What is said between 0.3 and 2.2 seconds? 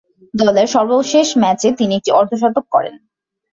দলের সর্বশেষ ম্যাচে তিনি একটি